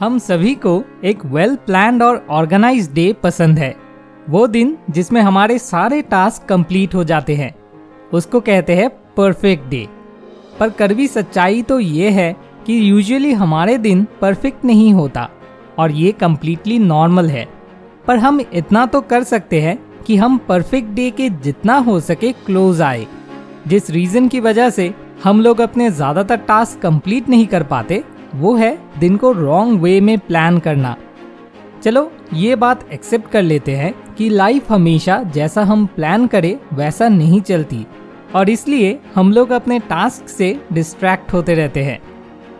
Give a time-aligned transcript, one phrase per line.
[0.00, 3.74] हम सभी को एक वेल प्लान्ड और ऑर्गेनाइज डे पसंद है।
[4.30, 7.52] वो दिन जिसमें हमारे सारे टास्क कंप्लीट हो जाते हैं।
[8.12, 9.86] उसको कहते हैं परफेक्ट डे
[10.60, 12.32] पर कड़वी सच्चाई तो ये है
[12.66, 15.28] कि यूजुअली हमारे दिन परफेक्ट नहीं होता
[15.78, 17.46] और ये कम्प्लीटली नॉर्मल है।
[18.06, 22.32] पर हम इतना तो कर सकते हैं कि हम परफेक्ट डे के जितना हो सके
[22.46, 23.06] क्लोज आए।
[23.66, 24.92] जिस रीजन की वजह से
[25.24, 28.02] हम लोग अपने ज़्यादातर टास्क कंप्लीट नहीं कर पाते
[28.34, 30.96] वो है दिन को रॉन्ग वे में प्लान करना।
[31.82, 37.08] चलो, ये बात एक्सेप्ट कर लेते हैं कि लाइफ हमेशा जैसा हम प्लान करें, वैसा
[37.08, 37.86] नहीं चलती।
[38.34, 41.98] और इसलिए हम लोग अपने टास्क से डिस्ट्रैक्ट होते रहते हैं।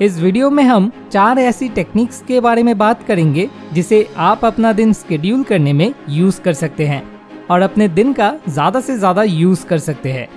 [0.00, 4.72] इस वीडियो में हम चार ऐसी टेक्निक्स के बारे में बात करेंगे, जिसे आप अपना
[4.72, 7.02] दिन स्केड्यूल करने में यूज़ कर सकते हैं
[7.50, 10.28] और अपने दिन का ज़्यादा से ज़्यादा यूज़ कर सकते हैं।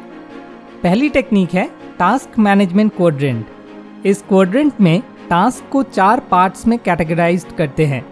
[0.83, 7.45] पहली टेक्निक है टास्क मैनेजमेंट क्वाड्रेंट इस क्वाड्रेंट में टास्क को चार पार्ट्स में कैटेगराइज
[7.57, 8.03] करते हैं।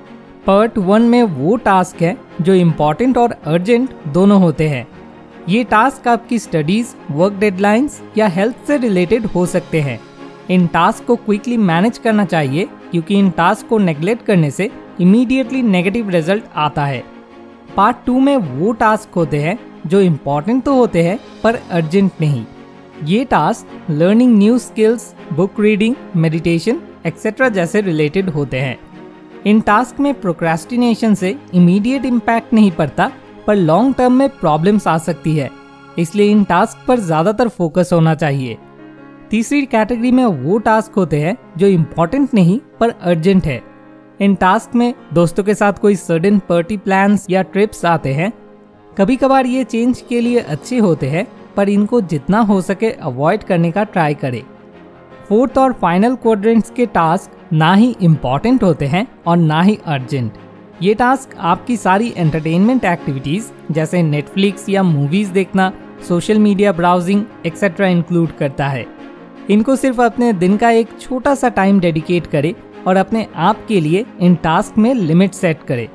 [0.48, 4.88] पार्ट वन में वो टास्क है जो इम्पोर्टेंट और अर्जेंट दोनों होते हैं।
[5.50, 10.00] ये टास्क आपकी स्टडीज़ वर्क डेडलाइंस या हेल्थ से रिलेटेड हो सकते हैं।
[10.50, 14.70] इन टास्क को क्विकली मैनेज करना चाहिए क्योंकि इन टास्क को नेग्लेक्ट करने से
[15.02, 17.04] इमीडिएटली नेगेटिव रिज़ल्ट आता है।
[17.78, 22.46] पार्ट टू में वो टास्क होते हैं जो इम्पोर्टेंट तो होते हैं, पर अर्जेंट नहीं।
[23.04, 28.78] ये task learning new skills book reading meditation etcetera जैसे रिलेटेड होते हैं।
[29.46, 33.12] इन टास्क में प्रोक्रेस्टिनेशन से इमीडिएट इम्पैक्ट नहीं पड़ता,
[33.48, 35.50] पर लॉन्ग टर्म में प्रॉब्लम्स आ सकती है।
[36.00, 38.58] इसलिए इन टास्क पर ज़्यादातर फोकस होना चाहिए।
[39.32, 43.62] तीसरी कैटेगरी में वो टास्क होते हैं जो इम्पोर्टेंट नहीं, पर अर्जेंट है।
[44.22, 48.32] इन टास्क में दोस्तों के साथ कोई सडन पार्टी प्लान्स या ट्रिप्स आते हैं।
[48.98, 53.44] कभी कभार ये चेंज के लिए अच्छे होते हैं, पर इनको जितना हो सके अवॉइड
[53.44, 54.42] करने का ट्राई करें।
[55.32, 60.34] फोर्थ और फाइनल क्वाड्रेंट्स के टास्क ना ही इम्पोर्टेंट होते हैं और ना ही अर्जेंट
[60.82, 65.72] ये टास्क आपकी सारी एंटरटेनमेंट एक्टिविटीज़ जैसे नेटफ्लिक्स या मूवीज़ देखना
[66.08, 68.86] social media browsing etcetera include करता है।
[69.50, 72.54] इनको सिर्फ़ अपने दिन का एक छोटा सा टाइम डेडिकेट करें
[72.88, 75.88] और अपने आप के लिए इन टास्क में लिमिट सेट करें।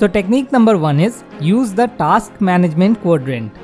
[0.00, 3.63] So technique number one is use the task management quadrant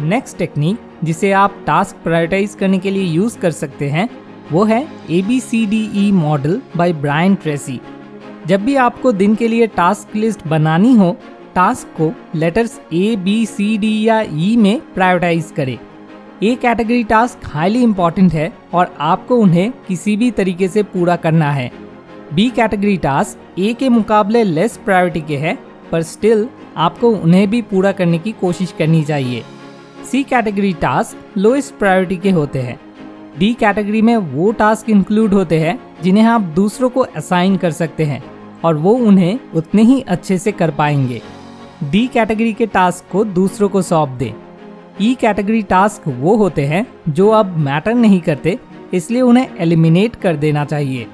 [0.00, 4.08] next technique जिसे आप टास्क प्रायोरिटाइज करने के लिए यूज़ कर सकते हैं,
[4.52, 7.80] वो है A B C D E model by Brian Tracy
[8.46, 11.16] जब भी आपको दिन के लिए टास्क लिस्ट बनानी हो
[11.54, 15.78] टास्क को letters A B C D या ई e में प्रायोरिटाइज करें।
[16.42, 21.50] A category task highly important है और आपको उन्हें किसी भी तरीके से पूरा करना
[21.52, 21.70] है।
[22.34, 25.58] बी कैटेगरी टास्क ए के मुकाबले लेस प्रायोरिटी के हैं,
[25.92, 29.44] पर स्टिल आपको उन्हें भी पूरा करने की कोशिश करनी चाहिए।
[30.10, 32.80] C category task lowest priority के होते हैं।
[33.38, 38.04] डी कैटेगरी में वो टास्क इंक्लूड होते हैं, जिन्हें आप दूसरों को असाइन कर सकते
[38.04, 38.22] हैं,
[38.64, 41.20] और वो उन्हें उतने ही अच्छे से कर पाएँगे।
[41.90, 44.32] डी कैटेगरी के टास्क को दूसरों को सौंप दें।
[45.00, 48.58] ई कैटेगरी टास्क वो होते हैं, जो अब मैटर नहीं करते,
[48.94, 51.06] इसलिए उन्हें एलिमिनेट कर देना चाहिए।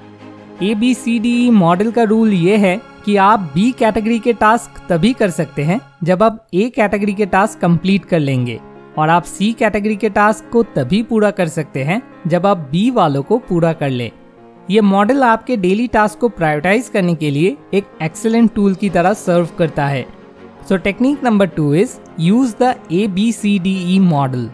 [0.62, 4.32] A, B, C, D, E model का रूल ये है कि आप बी कैटेगरी के
[4.32, 8.60] टास्क तभी कर सकते हैं, जब आप ए कैटेगरी के टास्क कंप्लीट कर लेंगे।
[8.98, 12.90] और आप सी कैटेगरी के टास्क को तभी पूरा कर सकते हैं जब आप बी
[12.90, 14.12] वालों को पूरा कर ले।
[14.70, 19.12] ये मॉडल आपके डेली टास्क को प्रायोरिटाइज करने के लिए एक एक्सेलेंट टूल की तरह
[19.12, 20.24] सर्व करता है।
[20.70, 21.90] So, technique number two is
[22.20, 24.46] use the ABCDE model.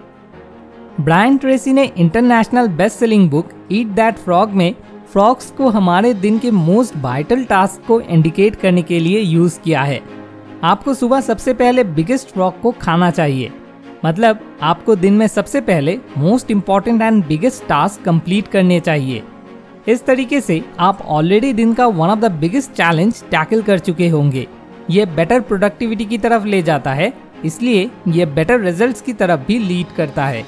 [1.00, 4.74] Brian Tracy ने international best selling book eat that frog में
[5.12, 9.82] फ्रॉग्स को हमारे दिन के मोस्ट वाइटल टास्क को इंडिकेट करने के लिए यूज़ किया
[9.82, 10.00] है।
[10.64, 13.52] आपको सुबह सबसे पहले बिगेस्ट फ्रॉग को खाना चाहिए।
[14.04, 19.22] मतलब आपको दिन में सबसे पहले most important and biggest task complete करने चाहिए।
[19.88, 24.08] इस तरीके से आप ऑलरेडी दिन का one of the biggest challenge tackle कर चुके
[24.08, 24.46] होंगे।
[24.90, 27.12] ये बेटर प्रोडक्टिविटी की तरफ़ ले जाता है,
[27.44, 30.44] इसलिए ये बेटर रिजल्ट्स की तरफ़ भी लीड करता है।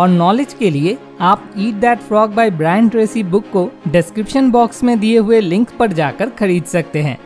[0.00, 4.82] और नॉलेज के लिए आप eat that frog by Brian Tracy book को डिस्क्रिप्शन बॉक्स
[4.84, 7.18] में दिए हुए लिंक पर जाकर खरीद सकते हैं।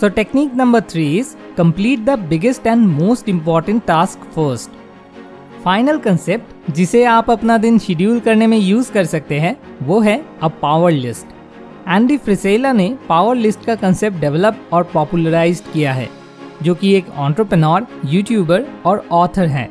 [0.00, 4.78] So technique number three is complete the biggest and most important task first
[5.64, 10.22] final concept जिसे आप अपना दिन शेड्यूल करने में यूज़ कर सकते हैं, वो है
[10.42, 11.26] a power list
[11.88, 16.08] Andy Frisella ने पावर लिस्ट का कंसेप्ट डेवलप और पॉपुलराइज किया है,
[16.62, 19.68] जो कि एक ऑन्टरप्रनोर यूट्यूबर और ऑथर हैं.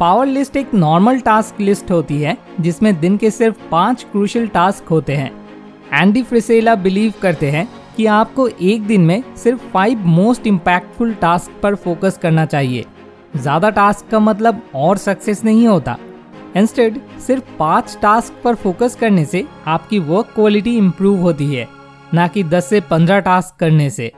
[0.00, 4.88] पावर लिस्ट एक नॉर्मल टास्क लिस्ट होती है, जिसमें दिन के सिर्फ़ पाँच क्रूशल टास्क
[4.88, 5.32] होते हैं.
[5.92, 11.60] एंडी फ्रिसेला बिलीव करते हैं कि आपको एक दिन में सिर्फ़ फाइव मोस्ट इम्पैक्टफुल टास्क
[11.62, 12.84] पर फोकस करना चाहिए।
[13.34, 15.96] ज़्यादा टास्क का मतलब और सक्सेस नहीं होता।
[16.56, 21.68] इंस्टेड सिर्फ़ पाँच टास्क पर फोकस करने से आपकी वर्क क्वालिटी इम्प्रूव होती है,
[22.14, 24.12] ना कि 10 से 15 टास्क करने से।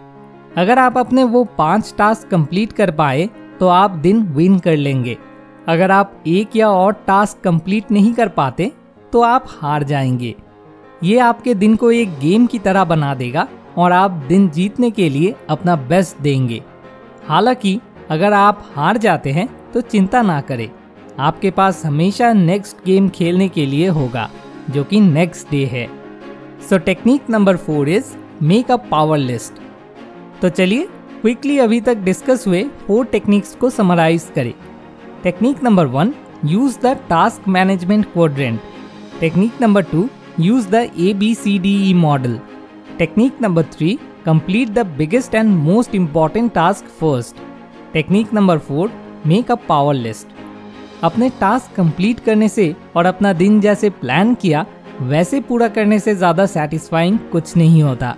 [0.56, 3.28] अगर आप अपने वो पाँच टास्क कंप्लीट कर पाए
[3.60, 5.16] तो आप दिन विन कर लेंगे।
[5.68, 8.70] अगर आप एक या और टास्क कंप्लीट नहीं कर पाते
[9.12, 10.34] तो आप हार जाएँगे।
[11.02, 13.46] ये आपके दिन को एक गेम की तरह बना देगा
[13.78, 16.62] और आप दिन जीतने के लिए अपना बेस्ट देंगे।
[17.28, 20.68] हालाँकि अगर आप हार जाते हैं तो चिंता ना करें।
[21.20, 24.28] आपके पास हमेशा नेक्स्ट गेम खेलने के लिए होगा,
[24.70, 25.86] जो कि नेक्स्ट डे है।
[26.68, 29.60] So technique number four is make a power list
[30.40, 30.86] तो चलिए
[31.20, 34.52] क्विकली अभी तक डिस्कस हुए फोर टेक्निक्स को समराइज करें।
[35.22, 36.14] Technique number one
[36.44, 38.60] use the task management quadrant
[39.20, 40.08] technique number two
[40.40, 42.38] use the A B C D E model
[42.98, 47.36] technique number three complete the biggest and most important task first
[47.92, 48.90] technique number four
[49.26, 50.28] make a power list
[51.04, 54.64] अपने task complete करने से और अपना दिन जैसे plan किया,
[55.02, 58.14] वैसे पूरा करने से ज़्यादा सेटिस्फाइंग कुछ नहीं होता।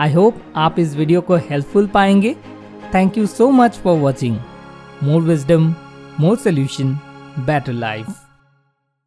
[0.00, 2.34] आई होप आप इस वीडियो को हेल्पफुल पाएँगे।
[2.94, 4.36] Thank you so much for watching
[5.02, 5.74] more wisdom
[6.20, 6.94] more solution
[7.38, 8.06] better life